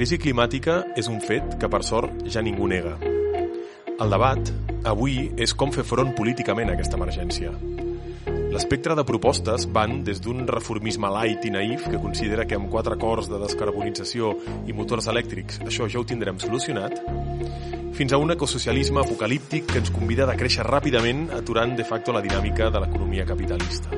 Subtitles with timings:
[0.00, 2.94] crisi climàtica és un fet que, per sort, ja ningú nega.
[4.00, 4.48] El debat,
[4.88, 7.50] avui, és com fer front políticament a aquesta emergència.
[8.54, 12.96] L'espectre de propostes van des d'un reformisme light i naïf que considera que amb quatre
[12.96, 14.32] acords de descarbonització
[14.64, 16.96] i motors elèctrics això ja ho tindrem solucionat,
[17.92, 22.24] fins a un ecosocialisme apocalíptic que ens convida a créixer ràpidament aturant de facto la
[22.24, 23.92] dinàmica de l'economia capitalista.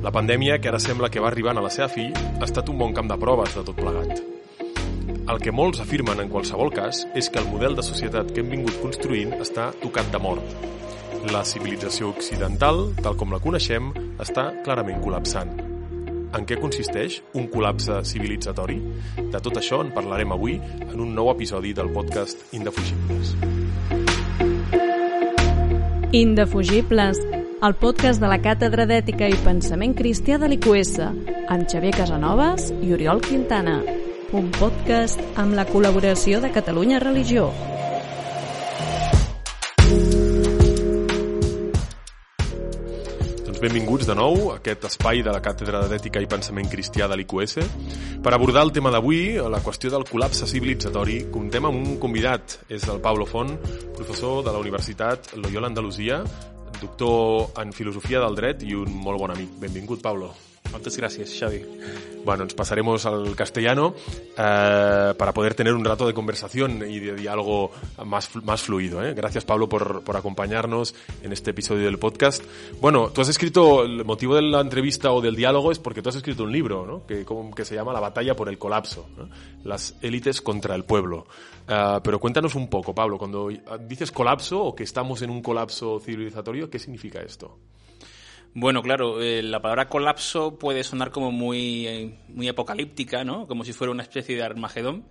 [0.00, 2.80] La pandèmia, que ara sembla que va arribant a la seva fi, ha estat un
[2.80, 4.32] bon camp de proves de tot plegat.
[5.24, 8.50] El que molts afirmen en qualsevol cas és que el model de societat que hem
[8.52, 10.44] vingut construint està tocat de mort.
[11.32, 13.88] La civilització occidental, tal com la coneixem,
[14.20, 15.54] està clarament col·lapsant.
[16.36, 18.76] En què consisteix un col·lapse civilitzatori?
[19.16, 23.32] De tot això en parlarem avui en un nou episodi del podcast Indefugibles.
[26.12, 27.24] Indefugibles,
[27.64, 30.98] el podcast de la Càtedra d'Ètica i Pensament Cristià de l'IQS,
[31.48, 33.80] amb Xavier Casanovas i Oriol Quintana.
[34.34, 37.44] Un podcast amb la col·laboració de Catalunya Religió.
[43.44, 47.14] Doncs benvinguts de nou a aquest espai de la Càtedra d'Ètica i Pensament Cristià de
[47.20, 47.54] l'IQS
[48.24, 51.20] per abordar el tema d'avui, la qüestió del col·lapse civilitzatori.
[51.30, 53.54] Comptem amb un convidat, és el Pablo Font,
[53.94, 56.24] professor de la Universitat Loyola Andalusia,
[56.80, 59.54] doctor en Filosofia del Dret i un molt bon amic.
[59.62, 60.32] Benvingut, Pablo.
[60.74, 61.62] Muchas gracias, Xavi.
[62.24, 63.94] Bueno, pasaremos al castellano
[64.36, 67.70] eh, para poder tener un rato de conversación y de diálogo
[68.04, 69.04] más, más fluido.
[69.04, 69.14] ¿eh?
[69.14, 72.42] Gracias, Pablo, por, por acompañarnos en este episodio del podcast.
[72.80, 76.08] Bueno, tú has escrito, el motivo de la entrevista o del diálogo es porque tú
[76.08, 77.06] has escrito un libro ¿no?
[77.06, 79.28] que, que se llama La batalla por el colapso, ¿no?
[79.62, 81.26] las élites contra el pueblo.
[81.68, 83.48] Uh, pero cuéntanos un poco, Pablo, cuando
[83.86, 87.58] dices colapso o que estamos en un colapso civilizatorio, ¿qué significa esto?
[88.56, 93.48] Bueno, claro, eh, la palabra colapso puede sonar como muy, eh, muy apocalíptica, ¿no?
[93.48, 95.06] Como si fuera una especie de Armagedón.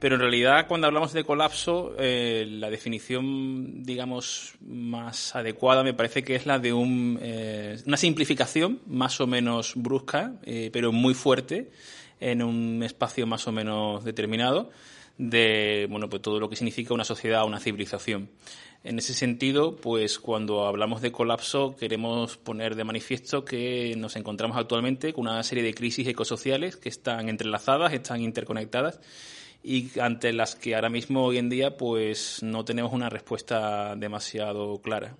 [0.00, 6.24] Pero en realidad, cuando hablamos de colapso, eh, la definición, digamos, más adecuada me parece
[6.24, 10.32] que es la de un, eh, una simplificación más o menos brusca,
[10.72, 11.70] pero muy fuerte,
[12.18, 14.70] en un espacio más o menos determinado,
[15.18, 18.30] de bueno, pues todo lo que significa una sociedad una civilización.
[18.84, 24.56] En ese sentido, pues cuando hablamos de colapso queremos poner de manifiesto que nos encontramos
[24.56, 29.00] actualmente con una serie de crisis ecosociales que están entrelazadas, están interconectadas
[29.62, 34.80] y ante las que ahora mismo hoy en día pues no tenemos una respuesta demasiado
[34.82, 35.16] clara.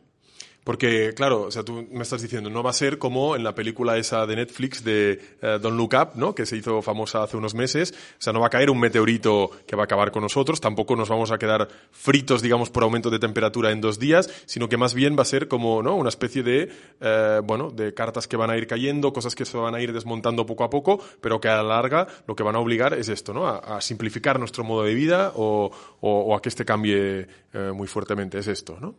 [0.65, 3.53] Porque, claro, o sea, tú me estás diciendo, no va a ser como en la
[3.55, 6.37] película esa de Netflix de uh, Don't Look Up, ¿no?
[6.37, 7.93] Que se hizo famosa hace unos meses.
[7.93, 10.95] O sea, no va a caer un meteorito que va a acabar con nosotros, tampoco
[10.95, 14.77] nos vamos a quedar fritos, digamos, por aumento de temperatura en dos días, sino que
[14.77, 15.97] más bien va a ser como, ¿no?
[15.97, 19.56] Una especie de, eh, bueno, de cartas que van a ir cayendo, cosas que se
[19.56, 22.55] van a ir desmontando poco a poco, pero que a la larga lo que van
[22.55, 23.49] a obligar es esto, ¿no?
[23.49, 27.87] A, simplificar nuestro modo de vida o, o, o a que este cambie eh, muy
[27.87, 28.39] fuertemente.
[28.39, 28.94] Es esto, ¿no?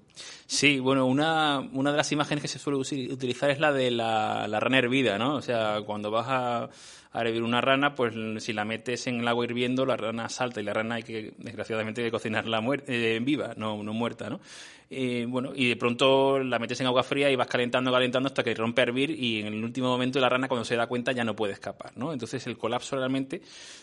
[0.45, 4.47] Sí, bueno, una, una de las imágenes que se suele utilizar es la de la,
[4.59, 5.35] rana hervida, ¿no?
[5.35, 6.69] O sea, cuando vas a,
[7.13, 10.59] a hervir una rana, pues si la metes en el agua hirviendo, la rana salta
[10.59, 14.39] y la rana hay que, desgraciadamente, hay que cocinarla eh, viva, no, no muerta, ¿no?
[14.95, 18.43] Eh, bueno, y de pronto la metes en agua fría y vas calentando, calentando hasta
[18.43, 21.11] que rompe a hervir y en el último momento la rana cuando se da cuenta
[21.11, 22.13] ya no puede escapar, ¿no?
[22.13, 23.41] Entonces el colapso realmente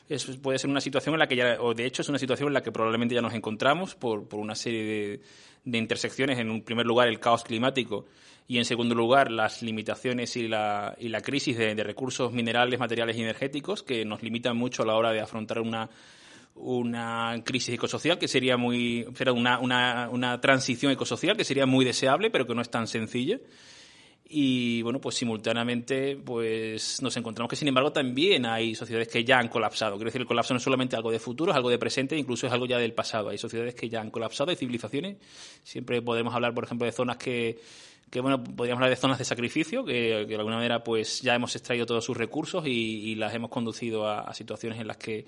[0.08, 2.48] es, puede ser una situación en la que ya, o de hecho es una situación
[2.48, 5.20] en la que probablemente ya nos encontramos por, por una serie de,
[5.64, 6.38] de intersecciones.
[6.38, 8.06] En un primer lugar el caos climático
[8.46, 13.16] y en segundo lugar las limitaciones y la, y la crisis de, recursos minerales, materiales
[13.16, 15.88] y energéticos que nos limitan mucho a la hora de afrontar una
[16.56, 22.28] una crisis ecosocial que sería muy, una, una, una transición ecosocial que sería muy deseable,
[22.28, 23.38] pero que no es tan sencilla
[24.32, 29.40] y bueno, pues simultáneamente pues nos encontramos que sin embargo también hay sociedades que ya
[29.40, 29.96] han colapsado.
[29.96, 32.46] Quiero decir, el colapso no es solamente algo de futuro, es algo de presente, incluso
[32.46, 33.30] es algo ya del pasado.
[33.30, 35.16] Hay sociedades que ya han colapsado, hay civilizaciones.
[35.64, 37.58] Siempre podemos hablar, por ejemplo, de zonas que,
[38.08, 41.56] que bueno, podríamos hablar de zonas de sacrificio, que, de alguna manera pues ya hemos
[41.56, 45.26] extraído todos sus recursos y, y las hemos conducido a, situaciones en las que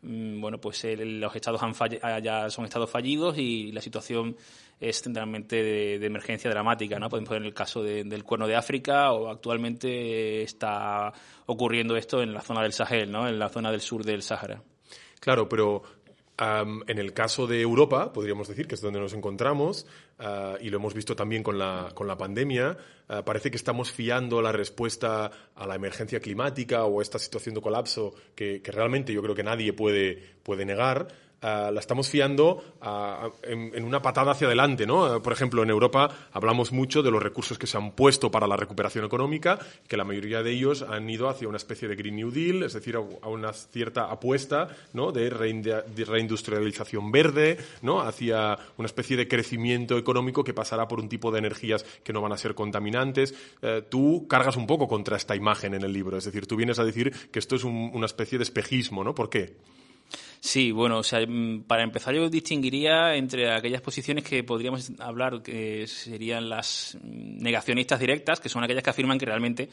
[0.00, 1.74] bueno, pues el, los estados han
[2.22, 4.36] ya son estados fallidos y la situación
[4.80, 7.08] es centralmente de, emergencia dramática, ¿no?
[7.08, 11.12] Podemos poner el caso de, del Cuerno de África o actualmente está
[11.46, 13.28] ocurriendo esto en la zona del Sahel, ¿no?
[13.28, 14.62] En la zona del sur del Sáhara.
[15.20, 15.82] Claro, pero
[16.40, 19.86] en el caso de Europa, podríamos decir que es donde nos encontramos,
[20.20, 22.76] uh, y lo hemos visto también con la, con la pandemia,
[23.08, 27.56] uh, parece que estamos fiando la respuesta a la emergencia climática o a esta situación
[27.56, 31.08] de colapso que, que realmente yo creo que nadie puede, puede negar
[31.40, 32.62] la estamos fiando
[33.42, 35.22] en, una patada hacia adelante, ¿no?
[35.22, 38.56] Por ejemplo, en Europa hablamos mucho de los recursos que se han puesto para la
[38.56, 42.30] recuperación económica, que la mayoría de ellos han ido hacia una especie de Green New
[42.30, 45.12] Deal, es decir, a una cierta apuesta, ¿no?
[45.12, 48.00] De, reindustrialización verde, ¿no?
[48.00, 52.20] Hacia una especie de crecimiento económico que pasará por un tipo de energías que no
[52.20, 53.34] van a ser contaminantes.
[53.62, 56.78] Eh, tú cargas un poco contra esta imagen en el libro, es decir, tú vienes
[56.78, 59.14] a decir que esto es una especie de espejismo, ¿no?
[59.14, 59.56] ¿Por qué?
[60.40, 65.42] Sí, bueno, o sea, mm, para empezar yo distinguiría entre aquellas posiciones que podríamos hablar
[65.42, 69.68] que serían las negacionistas directas, que son aquellas que afirman que realmente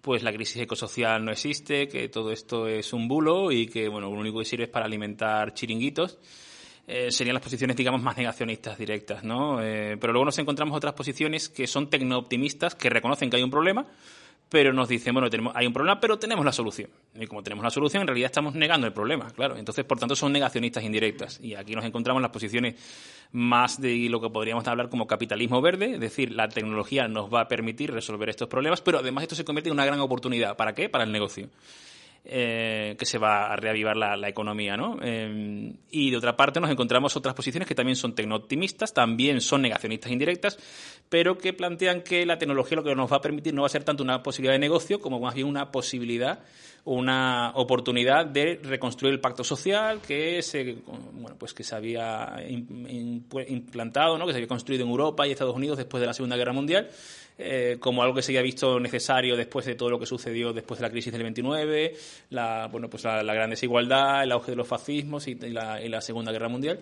[0.00, 4.10] pues la crisis ecosocial no existe, que todo esto es un bulo y que bueno,
[4.10, 6.18] lo único que sirve es para alimentar chiringuitos.
[6.86, 9.62] Eh, serían las posiciones, digamos, más negacionistas directas, ¿no?
[9.62, 13.50] Eh, pero luego nos encontramos otras posiciones que son tecno-optimistas, que reconocen que hay un
[13.50, 13.86] problema,
[14.50, 16.90] pero nos dicen, bueno, tenemos, hay un problema, pero tenemos la solución.
[17.14, 19.56] Y como tenemos la solución, en realidad estamos negando el problema, claro.
[19.56, 21.38] Entonces, por tanto, son negacionistas indirectas.
[21.40, 22.74] Y aquí nos encontramos las posiciones
[23.30, 27.42] más de lo que podríamos hablar como capitalismo verde, es decir, la tecnología nos va
[27.42, 30.56] a permitir resolver estos problemas, pero además esto se convierte en una gran oportunidad.
[30.56, 30.88] ¿Para qué?
[30.88, 31.48] Para el negocio.
[32.22, 34.98] Eh, que se va a reavivar la, economía, ¿no?
[35.02, 39.62] Eh, y de otra parte nos encontramos otras posiciones que también son tecno-optimistas, también son
[39.62, 40.58] negacionistas indirectas,
[41.08, 43.70] pero que plantean que la tecnología lo que nos va a permitir no va a
[43.70, 46.40] ser tanto una posibilidad de negocio como más bien una posibilidad
[46.84, 50.78] una oportunidad de reconstruir el pacto social que se
[51.12, 55.54] bueno pues que se había implantado no que se había construido en Europa y Estados
[55.54, 56.88] Unidos después de la Segunda Guerra Mundial
[57.38, 60.78] eh, como algo que se había visto necesario después de todo lo que sucedió después
[60.78, 61.94] de la crisis del 29,
[62.30, 66.48] la, bueno, pues la, gran desigualdad, el auge de los fascismos y, la, Segunda Guerra
[66.48, 66.80] Mundial.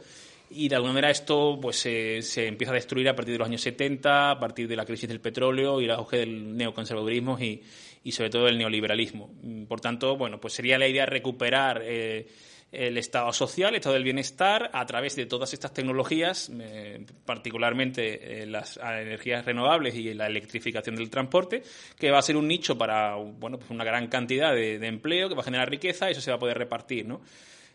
[0.51, 3.61] Y de alguna manera esto pues se, empieza a destruir a partir de los años
[3.61, 7.63] 70, a partir de la crisis del petróleo y el auge del neoconservadurismo y,
[8.11, 9.31] sobre todo el neoliberalismo.
[9.69, 12.27] Por tanto, bueno, pues sería la idea recuperar eh,
[12.71, 18.43] el estado social, el estado del bienestar, a través de todas estas tecnologías, eh, particularmente
[18.43, 21.63] eh, las energías renovables y la electrificación del transporte,
[21.99, 25.29] que va a ser un nicho para bueno, pues una gran cantidad de, de empleo,
[25.29, 27.07] que va a generar riqueza y eso se va a poder repartir.
[27.07, 27.23] ¿no?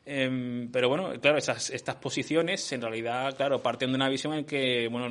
[0.05, 4.44] Em, pero bueno, claro, esas, estas posiciones en realidad, claro, parten de una visión en
[4.44, 5.07] que, bueno,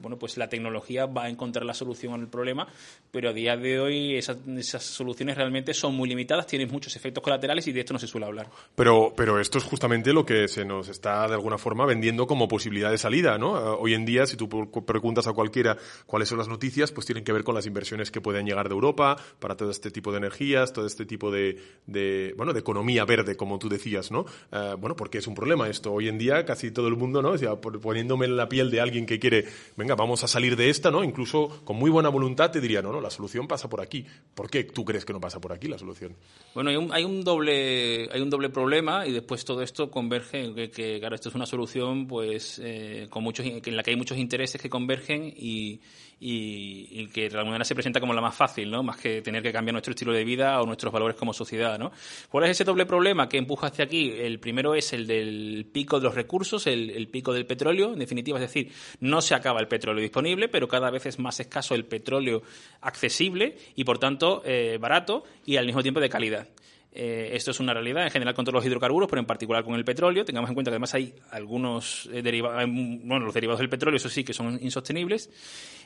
[0.00, 2.66] bueno, pues la tecnología va a encontrar la solución al problema,
[3.10, 7.22] pero a día de hoy esas, esas soluciones realmente son muy limitadas, tienen muchos efectos
[7.22, 8.48] colaterales y de esto no se suele hablar.
[8.74, 12.48] Pero, pero esto es justamente lo que se nos está de alguna forma vendiendo como
[12.48, 13.58] posibilidad de salida, ¿no?
[13.58, 14.48] Eh, hoy en día, si tú
[14.86, 15.76] preguntas a cualquiera
[16.06, 18.74] cuáles son las noticias, pues tienen que ver con las inversiones que pueden llegar de
[18.74, 23.04] Europa para todo este tipo de energías, todo este tipo de, de bueno, de economía
[23.04, 24.24] verde, como tú decías, ¿no?
[24.52, 25.92] Eh, bueno, porque es un problema esto.
[25.92, 27.34] Hoy en día casi todo el mundo, ¿no?
[27.60, 29.44] poniéndome en la piel de alguien que quiere,
[29.76, 31.04] venga, vamos a salir de esta, ¿no?
[31.04, 34.04] Incluso con muy buena voluntad te diría, no, no, la solución pasa por aquí.
[34.34, 36.14] ¿Por qué tú crees que no pasa por aquí la solución?
[36.54, 40.70] Bueno, hay un, hay un doble hay un doble problema y después todo esto converge
[40.70, 44.18] que, claro, esto es una solución pues eh, con muchos en la que hay muchos
[44.18, 45.80] intereses que convergen y
[46.20, 48.82] y, que de alguna manera se presenta como la más fácil, ¿no?
[48.82, 51.92] Más que tener que cambiar nuestro estilo de vida o nuestros valores como sociedad, ¿no?
[52.28, 54.12] ¿Cuál es ese doble problema que empuja hacia aquí?
[54.26, 58.38] El primero es el del pico de los recursos, el, pico del petróleo, en definitiva,
[58.38, 61.84] es decir, no se acaba el petróleo disponible, pero cada vez es más escaso el
[61.84, 62.42] petróleo
[62.80, 66.48] accesible y, por tanto, eh, barato y al mismo tiempo de calidad.
[66.92, 69.74] Eh, esto es una realidad en general con todos los hidrocarburos, pero en particular con
[69.74, 70.24] el petróleo.
[70.24, 74.08] Tengamos en cuenta que además hay algunos eh, derivados, bueno, los derivados del petróleo, eso
[74.08, 75.30] sí, que son insostenibles.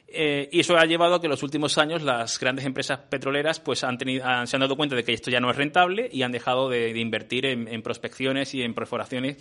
[0.07, 3.59] Eh, y eso ha llevado a que en los últimos años las grandes empresas petroleras
[3.59, 6.23] pues han tenido, se han dado cuenta de que esto ya no es rentable y
[6.23, 9.39] han dejado de, invertir en, prospecciones y en perforaciones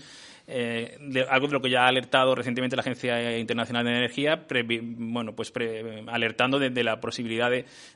[0.48, 0.98] eh,
[1.30, 4.46] algo de lo que ya ha alertado recientemente la Agencia Internacional de Energía,
[4.98, 5.54] bueno, pues
[6.08, 7.52] alertando de, la posibilidad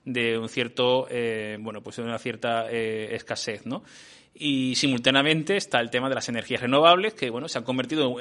[0.05, 3.83] de, un cierto, eh, bueno, pues de una cierta escasez, ¿no?
[4.39, 8.17] Y simultáneamente está el tema de las energías renovables, que bueno, se han convertido,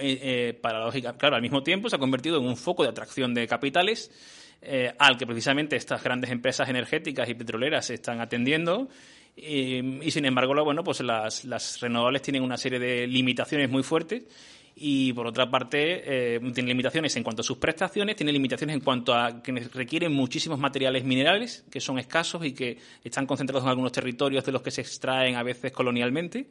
[0.61, 4.11] paradójica, claro, al mismo tiempo se ha convertido en un foco de atracción de capitales
[4.99, 8.88] al que precisamente estas grandes empresas energéticas y petroleras están atendiendo.
[9.37, 14.25] Y, sin embargo, bueno, pues las, las, renovables tienen una serie de limitaciones muy fuertes
[14.78, 18.83] y por otra parte eh, tienen limitaciones en cuanto a sus prestaciones, tienen limitaciones en
[18.83, 23.71] cuanto a que requieren muchísimos materiales minerales que son escasos y que están concentrados en
[23.71, 26.49] algunos territorios de los que se extraen a veces colonialmente.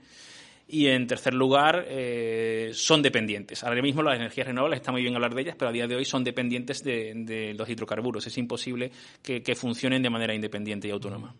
[0.67, 3.63] Y en tercer lugar, eh, son dependientes.
[3.63, 5.95] Ahora mismo las energías renovables, está muy bien hablar de ellas, pero a día de
[5.95, 8.25] hoy son dependientes de, los hidrocarburos.
[8.25, 8.89] Es imposible
[9.21, 11.35] que funcionen de manera independiente y autónoma.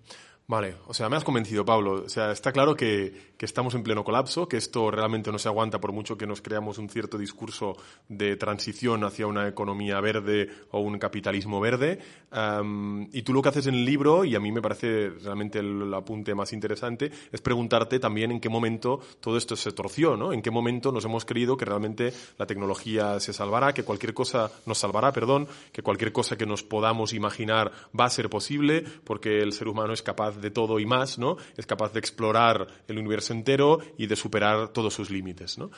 [0.47, 2.03] Vale, o sea, me has convencido, Pablo.
[2.05, 5.47] O sea, está claro que, que, estamos en pleno colapso, que esto realmente no se
[5.47, 7.75] aguanta por mucho que nos creamos un cierto discurso
[8.09, 11.97] de transición hacia una economía verde o un capitalismo verde.
[12.31, 15.57] Um, y tú lo que haces en el libro, y a mí me parece realmente
[15.57, 20.15] el, el, apunte más interesante, es preguntarte también en qué momento todo esto se torció,
[20.15, 20.31] ¿no?
[20.31, 24.51] En qué momento nos hemos creído que realmente la tecnología se salvará, que cualquier cosa
[24.67, 29.39] nos salvará, perdón, que cualquier cosa que nos podamos imaginar va a ser posible, porque
[29.39, 31.37] el ser humano es capaz de todo y más, ¿no?
[31.57, 35.71] Es capaz de explorar el universo entero y de superar todos sus límites, ¿no?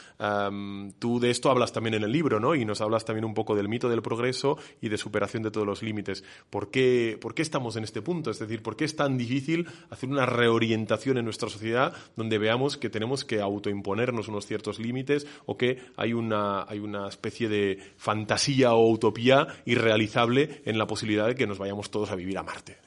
[1.00, 2.56] Tú de esto hablas también en el libro, ¿no?
[2.56, 5.68] Y nos hablas también un poco del mito del progreso y de superación de todos
[5.68, 6.24] los límites.
[6.50, 8.32] ¿Por qué, ¿Por qué estamos en este punto?
[8.32, 12.78] Es decir, ¿por qué es tan difícil hacer una reorientación en nuestra sociedad donde veamos
[12.78, 17.80] que tenemos que autoimponernos unos ciertos límites o que hay una, hay una especie de
[17.98, 22.44] fantasía o utopía irrealizable en la posibilidad de que nos vayamos todos a vivir a
[22.44, 22.87] Marte?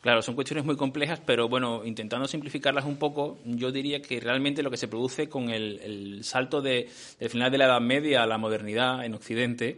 [0.00, 4.62] Claro, son cuestiones muy complejas, pero bueno, intentando simplificarlas un poco, yo diría que realmente
[4.62, 6.88] lo que se produce con el, el salto de,
[7.18, 9.76] del final de la Edad Media a la modernidad en Occidente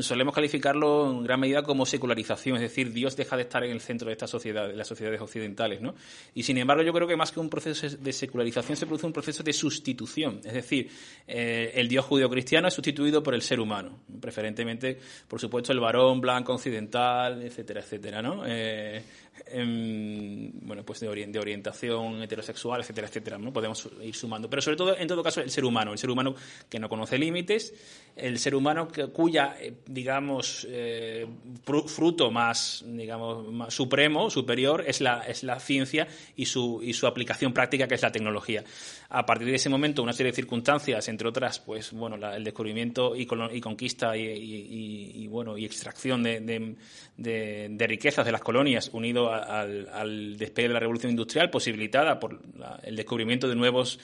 [0.00, 3.80] solemos calificarlo en gran medida como secularización, es decir, Dios deja de estar en el
[3.80, 5.94] centro de esta sociedad, de las sociedades occidentales, ¿no?
[6.34, 9.12] Y sin embargo, yo creo que más que un proceso de secularización se produce un
[9.12, 10.90] proceso de sustitución, es decir,
[11.26, 16.20] eh, el Dios judeocristiano es sustituido por el ser humano, preferentemente, por supuesto, el varón
[16.20, 18.44] blanco occidental, etcétera, etcétera, ¿no?
[18.46, 19.02] Eh,
[19.46, 23.52] en, bueno, pues de, de, orientación heterosexual, etcétera, etcétera, ¿no?
[23.52, 24.48] Podemos ir sumando.
[24.48, 26.34] Pero sobre todo, en todo caso, el ser humano, el ser humano
[26.68, 27.74] que no conoce límites,
[28.16, 31.26] el ser humano cuya, digamos, eh,
[31.86, 37.06] fruto más, digamos, más supremo, superior, es la, es la ciencia y su, y su
[37.06, 38.64] aplicación práctica, que es la tecnología.
[39.08, 42.44] A partir de ese momento, una serie de circunstancias, entre otras, pues, bueno, la, el
[42.44, 46.74] descubrimiento y, y conquista y, bueno, y extracción de,
[47.16, 52.40] de, riquezas de las colonias, unido al, al, despegue de la revolución industrial, posibilitada por
[52.58, 53.98] la, el descubrimiento de nuevos,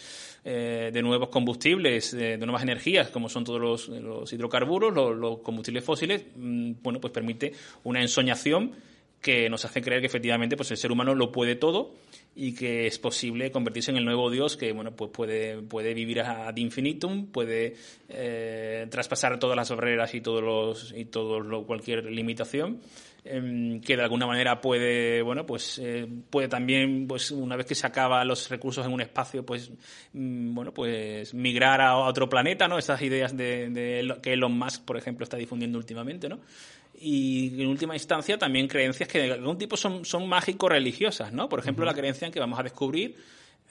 [0.44, 5.84] eh, de nuevos combustibles, de, de, nuevas energías, como son todos los, hidrocarburos, los, combustibles
[5.84, 7.52] fósiles, mmm, bueno, pues permite
[7.84, 8.72] una ensoñación
[9.20, 11.94] que nos hace creer que efectivamente pues el ser humano lo puede todo
[12.36, 16.20] y que es posible convertirse en el nuevo Dios que bueno pues puede puede vivir
[16.20, 17.74] ad infinitum puede
[18.08, 22.80] eh, traspasar todas las barreras y todos los y todo lo, cualquier limitación
[23.30, 27.74] eh, que de alguna manera puede bueno pues eh, puede también pues una vez que
[27.74, 29.70] se acaba los recursos en un espacio pues
[30.12, 34.84] mm, bueno pues migrar a otro planeta no esas ideas de, de que Elon Musk
[34.84, 36.40] por ejemplo está difundiendo últimamente no
[37.00, 41.48] y en última instancia también creencias que de algún tipo son, son mágico-religiosas, ¿no?
[41.48, 41.92] Por ejemplo, uh -huh.
[41.92, 43.14] la creencia en que vamos a descubrir,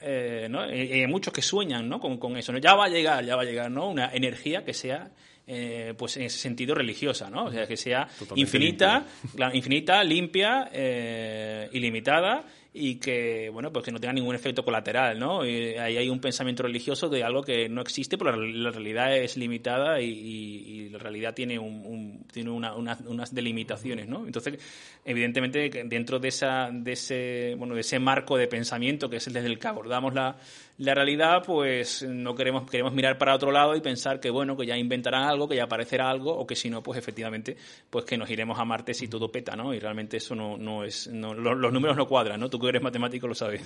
[0.00, 0.60] eh, ¿no?
[0.62, 2.00] Hay muchos que sueñan, ¿no?
[2.00, 2.58] Con, con eso, ¿no?
[2.58, 3.90] Ya va a llegar, ya va a llegar, ¿no?
[3.90, 5.10] Una energía que sea
[5.48, 7.46] eh, pues en ese sentido religiosa, ¿no?
[7.46, 9.50] O sea, que sea Totalmente infinita, limpia.
[9.54, 15.40] infinita, limpia, eh, ilimitada y que, bueno, pues que no tenga ningún efecto colateral, ¿no?
[15.40, 20.00] Ahí hay un pensamiento religioso de algo que no existe, pero la, realidad es limitada
[20.00, 24.26] y, la realidad tiene, un, tiene una, una, unas delimitaciones, ¿no?
[24.26, 24.58] Entonces,
[25.04, 29.46] evidentemente, dentro de, esa, de, ese, bueno, de ese marco de pensamiento que es desde
[29.46, 30.36] el que abordamos la,
[30.78, 34.66] la realidad, pues no queremos, queremos mirar para otro lado y pensar que, bueno, que
[34.66, 37.56] ya inventarán algo, que ya aparecerá algo, o que si no, pues efectivamente,
[37.90, 39.74] pues que nos iremos a Marte si todo peta, ¿no?
[39.74, 42.48] Y realmente eso no, no es, no, los, los números no cuadran, ¿no?
[42.48, 43.62] Tú eres matemático lo sabes.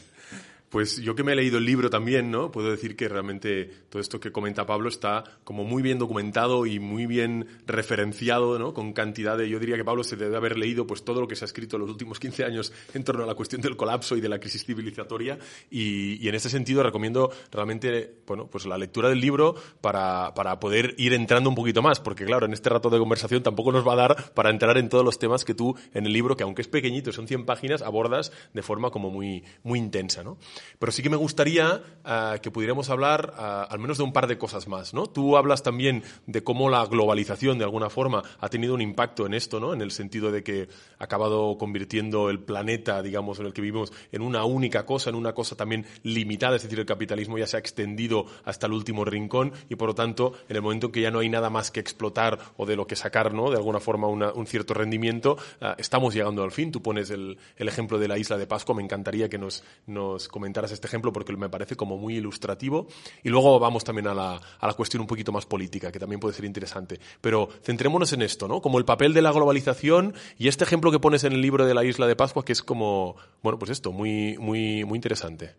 [0.73, 2.51] Pues yo que me he leído el libro también, ¿no?
[2.51, 6.81] Puedo decir que realmente todo esto que comenta Pablo está como muy bien documentado y
[6.81, 8.73] muy bien referenciado, ¿no?
[8.73, 11.37] Con cantidad de, yo diría que Pablo se debe haber leído pues todo lo que
[11.37, 14.17] se ha escrito en los últimos 15 años en torno a la cuestión del colapso
[14.17, 15.39] y de la crisis civilizatoria
[15.71, 20.59] y, y en ese sentido recomiendo realmente, bueno, pues la lectura del libro para, para
[20.59, 23.87] poder ir entrando un poquito más, porque claro, en este rato de conversación tampoco nos
[23.87, 26.45] va a dar para entrar en todos los temas que tú en el libro, que
[26.45, 30.39] aunque es pequeñito, son 100 páginas, abordas de forma como muy, muy intensa, ¿no?
[30.79, 34.27] Pero sí que me gustaría uh, que pudiéramos hablar uh, al menos de un par
[34.27, 35.07] de cosas más, ¿no?
[35.07, 39.35] Tú hablas también de cómo la globalización, de alguna forma, ha tenido un impacto en
[39.35, 39.73] esto, ¿no?
[39.75, 43.93] En el sentido de que ha acabado convirtiendo el planeta, digamos, en el que vivimos,
[44.13, 47.57] en una única cosa, en una cosa también limitada, es decir, el capitalismo ya se
[47.57, 51.01] ha extendido hasta el último rincón y, por lo tanto, en el momento en que
[51.01, 53.51] ya no hay nada más que explotar o de lo que sacar, ¿no?
[53.51, 56.71] De alguna forma, un cierto rendimiento, uh, estamos llegando al fin.
[56.71, 60.29] Tú pones el, el ejemplo de la isla de Pascua, me encantaría que nos, nos
[60.29, 62.87] comentaras este ejemplo porque me parece como muy ilustrativo.
[63.23, 66.21] Y luego vamos también a la, a la cuestión un poquito más política, que también
[66.21, 67.01] puede ser interesante.
[67.21, 68.61] Pero centrémonos en esto, ¿no?
[68.61, 71.75] Como el papel de la globalización y este ejemplo que pones en el libro de
[71.75, 75.55] la isla de Pascua, que es como, bueno, pues esto, muy, muy, muy interesante.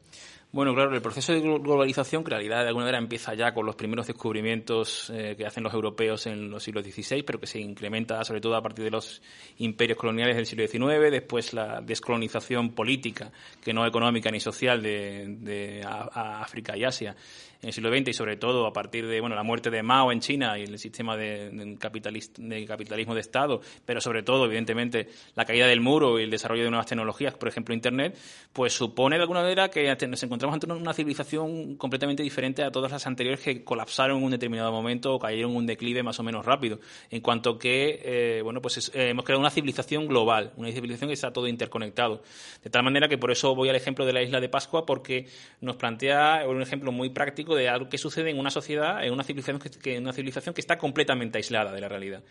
[0.53, 3.65] Bueno, claro, el proceso de globalización, que en realidad de alguna manera empieza ya con
[3.65, 7.60] los primeros descubrimientos eh, que hacen los europeos en los siglos XVI, pero que se
[7.60, 9.24] incrementa sobre todo a partir de los
[9.57, 13.31] imperios coloniales del siglo XIX, después la descolonización política,
[13.63, 17.15] que no económica ni social, de, África y Asia
[17.63, 20.12] en el siglo XX y sobre todo a partir de bueno la muerte de Mao
[20.12, 25.65] en China y el sistema de, capitalismo de Estado, pero sobre todo, evidentemente, la caída
[25.65, 28.17] del muro y el desarrollo de nuevas tecnologías, por ejemplo, Internet,
[28.51, 32.91] pues supone de alguna manera que nos encontramos ante una civilización completamente diferente a todas
[32.91, 36.24] las anteriores que colapsaron en un determinado momento o cayeron en un declive más o
[36.24, 36.79] menos rápido.
[37.10, 41.13] En cuanto que, eh, bueno, pues eh, hemos creado una civilización global, una civilización que
[41.13, 42.22] está todo interconectado.
[42.62, 45.27] De tal manera que por eso voy al ejemplo de la isla de Pascua, porque
[45.62, 49.24] nos plantea un ejemplo muy práctico de algo que sucede en una sociedad, en una
[49.24, 52.24] civilización que, una civilización que está completamente aislada de la realidad.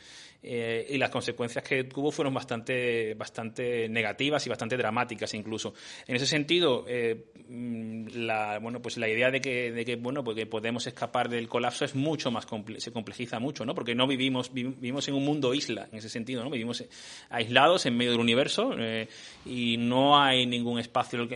[0.43, 5.75] Eh, y las consecuencias que tuvo fueron bastante, bastante negativas y bastante dramáticas incluso.
[6.07, 10.25] En ese sentido, eh, mm, la, bueno, pues la idea de que, de que, bueno,
[10.25, 12.47] pues podemos escapar del colapso es mucho más
[12.79, 13.75] se complejiza mucho, ¿no?
[13.75, 16.51] Porque no vivimos, vivimos en un mundo isla, en ese sentido, ¿no?
[16.51, 16.85] Vivimos
[17.31, 19.09] aislados en medio del universo eh,
[19.45, 21.27] y no hay ningún espacio,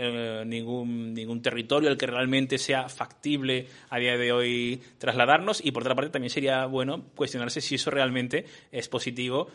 [0.44, 5.82] ningún, ningún territorio al que realmente sea factible a día de hoy trasladarnos y por
[5.82, 9.48] otra parte también sería bueno cuestionarse si eso realmente es positivo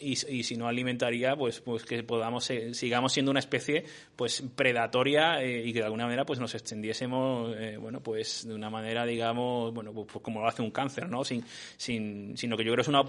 [0.00, 3.84] y, si no alimentaría pues pues que podamos eh, sigamos siendo una especie
[4.16, 8.54] pues predatoria eh, y que de alguna manera pues nos extendiésemos eh, bueno pues de
[8.54, 11.44] una manera digamos bueno pues, pues, como lo hace un cáncer no sin
[11.76, 13.04] sin sino que yo creo que es una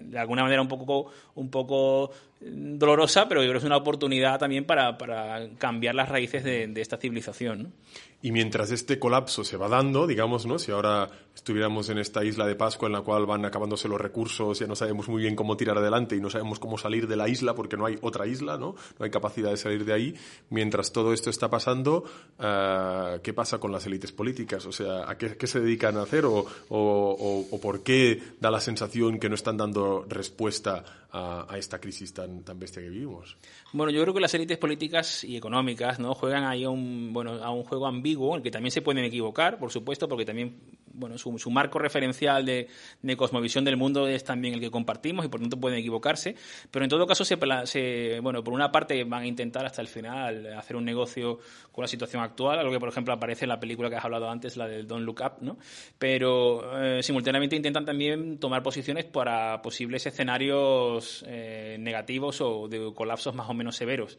[0.00, 4.38] de alguna manera un poco un poco dolorosa pero yo creo que es una oportunidad
[4.38, 7.72] también para, para cambiar las raíces de, esta civilización.
[8.20, 10.58] Y mientras este colapso se va dando, digamos, ¿no?
[10.58, 14.58] Si ahora estuviéramos en esta isla de Pascua en la cual van acabándose los recursos,
[14.58, 17.28] ya no sabemos muy bien cómo tirar adelante y no sabemos cómo salir de la
[17.28, 18.74] isla porque no hay otra isla, ¿no?
[18.98, 20.14] No hay capacidad de salir de ahí.
[20.50, 22.02] Mientras todo esto está pasando,
[22.40, 24.66] uh, ¿qué pasa con las élites políticas?
[24.66, 28.50] O sea, ¿a qué, qué se dedican a hacer o, o, o, por qué da
[28.50, 32.88] la sensación que no están dando respuesta a, a, esta crisis tan, tan bestia que
[32.88, 33.36] vivimos?
[33.72, 36.14] Bueno, yo creo que las élites políticas y económicas, ¿no?
[36.14, 39.04] Juegan ahí a un, bueno, a un juego ambiguo en el que también se pueden
[39.04, 40.56] equivocar, por supuesto, porque también
[40.98, 42.68] bueno, su, su marco referencial de,
[43.02, 46.34] de, cosmovisión del mundo es también el que compartimos y por tanto pueden equivocarse.
[46.70, 49.88] Pero en todo caso, se, se, bueno, por una parte van a intentar hasta el
[49.88, 51.38] final hacer un negocio
[51.72, 54.28] con la situación actual, algo que por ejemplo aparece en la película que has hablado
[54.28, 55.58] antes, la del Don't Look Up, ¿no?
[55.98, 63.34] Pero eh, simultáneamente intentan también tomar posiciones para posibles escenarios eh, negativos o de colapsos
[63.34, 64.18] más o menos severos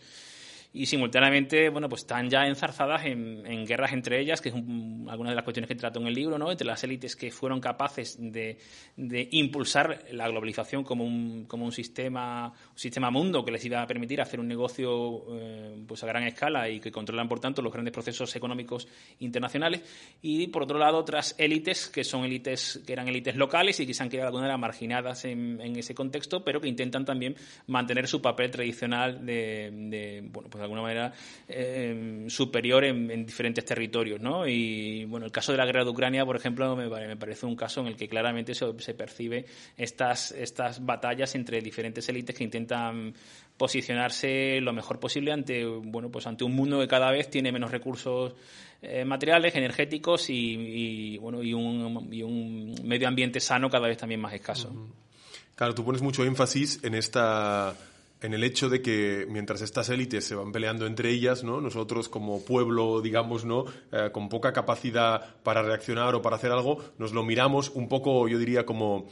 [0.72, 5.36] y simultáneamente, bueno, pues están ya enzarzadas en, guerras entre ellas, que es alguna de
[5.36, 6.52] las cuestiones que trato en el libro, ¿no?
[6.52, 8.60] Entre las élites que fueron capaces de,
[9.32, 13.88] impulsar la globalización como un, como un sistema, un sistema mundo que les iba a
[13.88, 17.74] permitir hacer un negocio eh, pues a gran escala y que controlan, por tanto, los
[17.74, 18.88] grandes procesos económicos
[19.20, 19.82] internacionales.
[20.22, 23.96] Y, por otro lado, otras élites que son élites, que eran élites locales y que
[23.96, 27.36] se han quedado de alguna manera marginadas en, en ese contexto, pero que intentan también
[27.66, 31.14] mantener su papel tradicional de, de bueno, pues de alguna manera
[31.48, 34.48] eh, superior en, en, diferentes territorios, ¿no?
[34.48, 37.56] Y bueno, el caso de la guerra de Ucrania, por ejemplo, me, me parece un
[37.56, 39.46] caso en el que claramente se, se, percibe
[39.78, 43.14] estas, estas batallas entre diferentes élites que intentan
[43.60, 47.70] posicionarse lo mejor posible ante bueno pues ante un mundo que cada vez tiene menos
[47.70, 48.34] recursos
[48.82, 53.98] eh, materiales energéticos y, y, bueno y un, y un medio ambiente sano cada vez
[53.98, 54.74] también más escaso
[55.56, 57.76] claro tú pones mucho énfasis en esta
[58.22, 61.62] en el hecho de que mientras estas élites se van peleando entre ellas, ¿no?
[61.62, 63.66] nosotros como pueblo, digamos, ¿no?
[63.92, 68.28] Eh, con poca capacidad para reaccionar o para hacer algo, nos lo miramos un poco,
[68.28, 69.08] yo diría, como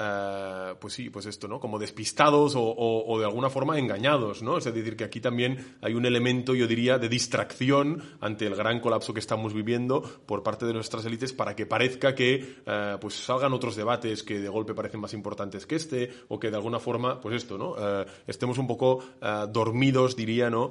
[0.00, 1.58] Uh, pues sí, pues esto, ¿no?
[1.58, 4.56] Como despistados o, o, de alguna forma engañados, ¿no?
[4.56, 8.78] Es decir, que aquí también hay un elemento, yo diría, de distracción ante el gran
[8.78, 13.14] colapso que estamos viviendo por parte de nuestras élites para que parezca que uh, pues
[13.14, 16.78] salgan otros debates que de golpe parecen más importantes que este o que de alguna
[16.78, 17.70] forma, pues esto, ¿no?
[17.72, 19.02] Uh, estemos un poco
[19.50, 20.70] dormidos, diría, ¿no?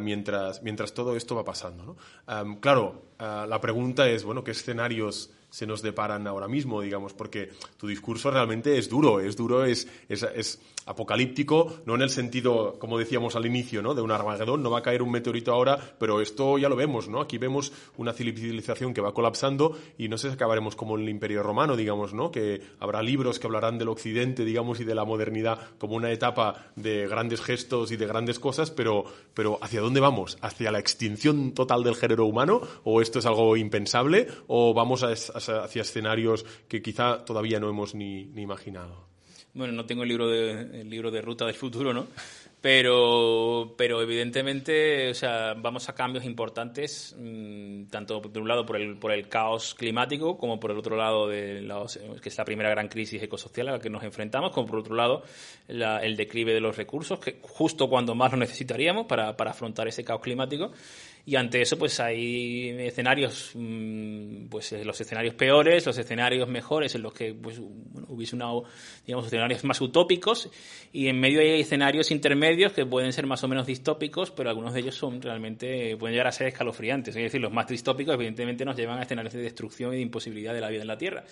[0.00, 1.84] mientras, mientras todo esto va pasando,
[2.26, 2.60] ¿no?
[2.60, 7.86] Claro, la pregunta es, bueno, ¿qué escenarios se nos deparan ahora mismo, digamos, porque tu
[7.86, 12.98] discurso realmente es duro, es duro, es, es, es apocalíptico, no en el sentido, como
[12.98, 13.94] decíamos al inicio, ¿no?
[13.94, 17.08] de un Armagedón, no va a caer un meteorito ahora, pero esto ya lo vemos,
[17.08, 17.20] ¿no?
[17.20, 21.08] Aquí vemos una civilización que va colapsando y no sé si acabaremos como en el
[21.08, 22.30] Imperio Romano, digamos, ¿no?
[22.30, 26.70] Que habrá libros que hablarán del Occidente, digamos, y de la modernidad como una etapa
[26.76, 30.38] de grandes gestos y de grandes cosas, pero, pero ¿hacia dónde vamos?
[30.40, 32.60] ¿Hacia la extinción total del género humano?
[32.84, 34.28] ¿O esto es algo impensable?
[34.46, 39.15] ¿O vamos hacia escenarios que quizá todavía no hemos ni imaginado?
[39.56, 42.08] Bueno, no tengo el libro de, el libro de ruta del futuro, ¿no?
[42.60, 48.76] Pero, pero evidentemente, o sea, vamos a cambios importantes, mm, tanto por un lado por
[48.76, 51.66] el, por el caos climático, como por el otro lado, de
[52.20, 54.94] que es la primera gran crisis ecosocial a la que nos enfrentamos, como por otro
[54.94, 55.22] lado
[55.68, 60.04] el declive de los recursos, que justo cuando más lo necesitaríamos para, para afrontar ese
[60.04, 60.70] caos climático.
[61.28, 66.94] Y ante eso, pues hay escenarios, mm, pues eh, los escenarios peores, los escenarios mejores,
[66.94, 67.60] en los que pues,
[68.06, 68.46] hubiese una,
[69.04, 70.48] digamos, escenarios más utópicos,
[70.92, 74.72] y en medio hay escenarios intermedios que pueden ser más o menos distópicos, pero algunos
[74.72, 77.16] de ellos son realmente, pueden llegar a ser escalofriantes.
[77.16, 80.54] Es decir, los más distópicos, evidentemente, nos llevan a escenarios de destrucción y de imposibilidad
[80.54, 81.24] de la vida en la Tierra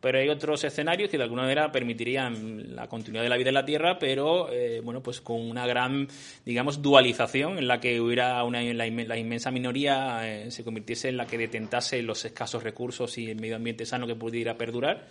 [0.00, 3.54] pero hay otros escenarios que de alguna manera permitirían la continuidad de la vida en
[3.54, 6.08] la Tierra, pero eh, bueno, pues con una gran,
[6.44, 11.26] digamos, dualización en la que hubiera una, la, inmensa minoría eh, se convirtiese en la
[11.26, 15.06] que detentase los escasos recursos y el medio ambiente sano que pudiera perdurar.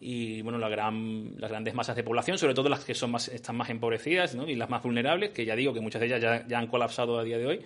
[0.00, 3.28] Y bueno la gran, las grandes masas de población sobre todo las que son más
[3.28, 6.58] están más empobrecidas y las más vulnerables que ya digo que muchas de ellas ya
[6.58, 7.60] han colapsado a día de hoy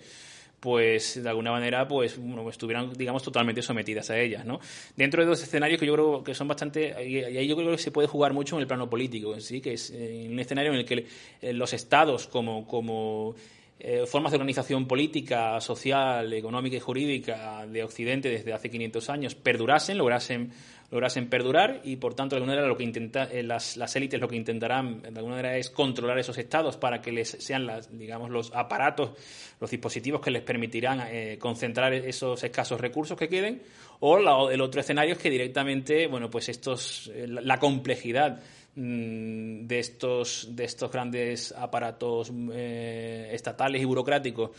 [0.59, 4.59] pues de alguna manera pues bueno, estuvieran digamos totalmente sometidas a ellas no
[4.95, 7.77] dentro de dos escenarios que yo creo que son bastante y ahí yo creo que
[7.77, 10.79] se puede jugar mucho en el plano político sí que es eh, un escenario en
[10.79, 11.05] el que
[11.41, 13.35] eh, los estados como como
[13.81, 19.35] eh, formas de organización política, social, económica y jurídica de Occidente desde hace 500 años
[19.35, 20.51] perdurasen, lograsen
[20.91, 24.19] lograsen perdurar y por tanto de alguna manera lo que intenta, eh, las, las élites
[24.19, 27.95] lo que intentarán de alguna manera es controlar esos estados para que les sean las,
[27.95, 29.11] digamos los aparatos
[29.59, 33.61] los dispositivos que les permitirán eh, concentrar esos escasos recursos que queden
[33.99, 38.41] o el otro escenario es que directamente bueno pues estos eh, la, complejidad
[38.75, 44.51] mm, de estos de estos grandes aparatos estatales y burocráticos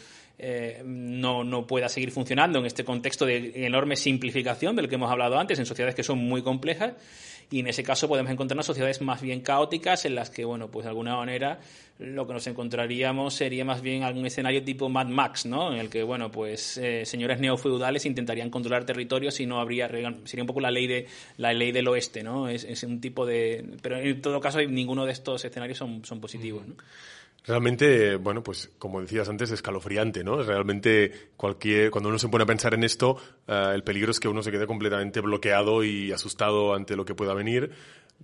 [0.43, 5.11] eh, no, no, pueda seguir funcionando en este contexto de enorme simplificación del que hemos
[5.11, 6.95] hablado antes, en sociedades que son muy complejas,
[7.51, 10.85] y en ese caso podemos encontrarnos sociedades más bien caóticas en las que, bueno, pues
[10.85, 11.61] de alguna manera
[11.99, 15.73] lo que nos encontraríamos sería más bien algún escenario tipo Mad Max, ¿no?
[15.73, 20.43] En el que, bueno, pues eh, señores neofeudales intentarían controlar territorios y no habría sería
[20.43, 22.49] un poco la ley de la ley del oeste, ¿no?
[22.49, 26.67] Es, un tipo de pero en todo caso ninguno de estos escenarios son, son positivos,
[26.67, 26.77] ¿no?
[27.47, 30.43] Realmente, bueno, pues como decías antes, escalofriante, ¿no?
[30.43, 34.29] Realmente cualquier, cuando uno se pone a pensar en esto, eh, el peligro es que
[34.29, 37.71] uno se quede completamente bloqueado y asustado ante lo que pueda venir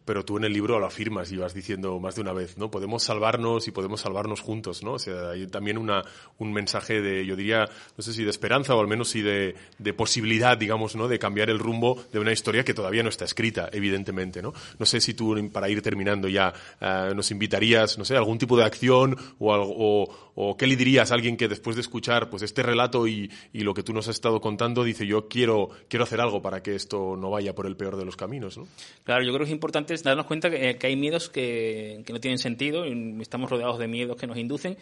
[0.05, 2.71] pero tú en el libro lo afirmas y vas diciendo más de una vez, ¿no?
[2.71, 4.93] Podemos salvarnos y podemos salvarnos juntos, ¿no?
[4.93, 6.03] O sea, hay también una,
[6.39, 9.55] un mensaje de, yo diría, no sé si de esperanza o al menos sí de,
[9.79, 11.09] de posibilidad, digamos, ¿no?
[11.09, 14.53] De cambiar el rumbo de una historia que todavía no está escrita, evidentemente, ¿no?
[14.79, 18.57] No sé si tú, para ir terminando ya, eh, nos invitarías, no sé, algún tipo
[18.57, 22.43] de acción o, o, o, qué le dirías a alguien que después de escuchar, pues,
[22.43, 26.05] este relato y, y lo que tú nos has estado contando, dice, yo quiero, quiero
[26.05, 28.69] hacer algo para que esto no vaya por el peor de los caminos, ¿no?
[29.05, 32.39] Claro, yo creo que es importante darnos cuenta que, hay miedos que, que, no tienen
[32.39, 34.77] sentido y estamos rodeados de miedos que nos inducen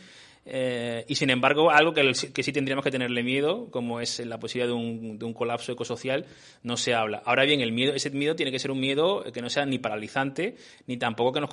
[0.46, 2.02] eh, y sin embargo, algo que,
[2.34, 5.72] que, sí tendríamos que tenerle miedo, como es la posibilidad de un, de un, colapso
[5.72, 6.26] ecosocial,
[6.62, 7.22] no se habla.
[7.24, 9.78] Ahora bien, el miedo, ese miedo tiene que ser un miedo que no sea ni
[9.78, 11.50] paralizante, ni tampoco que nos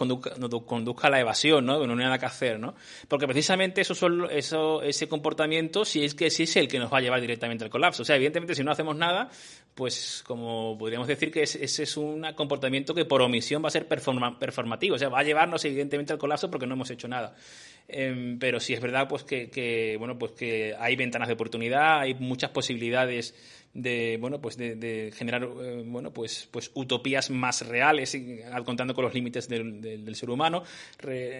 [0.65, 1.85] conduzca, a la evasión, ¿no?
[1.85, 2.75] No hay nada que hacer, ¿no?
[3.07, 6.91] Porque precisamente eso, son, eso ese comportamiento sí es que sí es el que nos
[6.91, 8.01] va a llevar directamente al colapso.
[8.03, 9.29] O sea, evidentemente, si no hacemos nada,
[9.75, 13.87] pues como podríamos decir que ese es un comportamiento que por omisión va a ser
[13.87, 14.95] performativo.
[14.95, 17.35] O sea, va a llevarnos evidentemente al colapso porque no hemos hecho nada.
[17.87, 22.13] Em, pero sí es verdad pues que, bueno pues que hay ventanas de oportunidad, hay
[22.13, 23.35] muchas posibilidades
[23.73, 28.17] de bueno pues de, generar eh, bueno pues pues utopías más reales
[28.65, 30.63] contando con los límites del, ser humano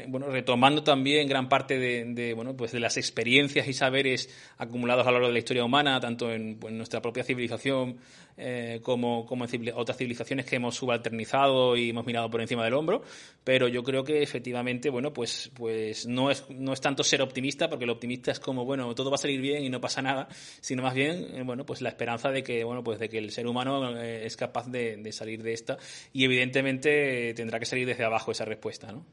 [0.08, 5.12] bueno retomando también gran parte de, bueno pues de las experiencias y saberes acumulados a
[5.12, 7.98] lo largo de la historia humana tanto en, pues, nuestra propia civilización
[8.38, 9.28] eh, como,
[9.76, 13.04] otras civilizaciones que hemos subalternizado y hemos mirado por encima del hombro,
[13.44, 17.70] pero yo creo que efectivamente, bueno, pues, pues no, es, no es tanto ser optimista,
[17.70, 20.28] porque el optimista es como, bueno, todo va a salir bien y no pasa nada,
[20.60, 23.32] sino más bien, eh, bueno, pues la esperanza de que, bueno, pues de que el
[23.32, 25.78] ser humano eh, es capaz de, de salir de esta
[26.14, 29.06] y evidentemente tendrá que salir desde abajo esa respuesta, ¿no?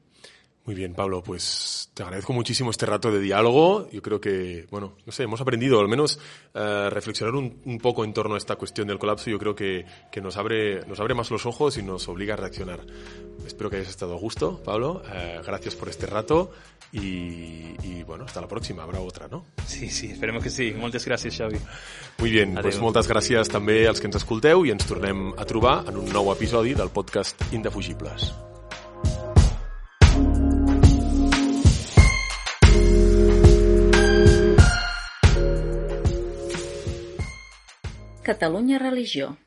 [0.69, 3.89] Muy bien, Pablo, pues te agradezco muchísimo este rato de diálogo.
[3.91, 6.21] Yo creo que, bueno, no sé, hemos aprendido al menos
[6.55, 9.31] uh, reflexionar un, un, poco en torno a esta cuestión del colapso.
[9.31, 12.37] Yo creo que, que, nos, abre, nos abre más los ojos y nos obliga a
[12.37, 12.81] reaccionar.
[13.47, 15.01] Espero que hayas estado a gusto, Pablo.
[15.07, 16.53] Uh, gracias por este rato
[16.93, 18.83] y, y, bueno, hasta la próxima.
[18.83, 19.47] Habrá otra, no?
[19.65, 20.75] Sí, sí, esperemos que sí.
[20.77, 21.57] Moltes gràcies, Xavi.
[22.19, 22.69] Muy bien, Adeu.
[22.69, 26.13] pues moltes gràcies també als que ens escolteu i ens tornem a trobar en un
[26.13, 28.35] nou episodi del podcast Indefugibles.
[38.29, 39.39] Catalunya Religió